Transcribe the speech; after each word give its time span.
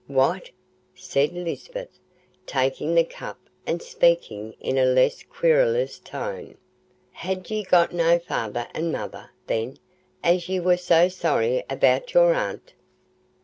"What!" 0.07 0.49
said 0.95 1.31
Lisbeth, 1.31 1.99
taking 2.47 2.95
the 2.95 3.03
cup 3.03 3.37
and 3.67 3.83
speaking 3.83 4.55
in 4.59 4.79
a 4.79 4.85
less 4.85 5.21
querulous 5.21 5.99
tone, 5.99 6.57
"had 7.11 7.51
ye 7.51 7.61
got 7.63 7.93
no 7.93 8.17
feyther 8.17 8.67
and 8.73 8.91
mother, 8.91 9.29
then, 9.45 9.77
as 10.23 10.49
ye 10.49 10.59
war 10.59 10.77
so 10.77 11.07
sorry 11.07 11.63
about 11.69 12.15
your 12.15 12.33
aunt?" 12.33 12.73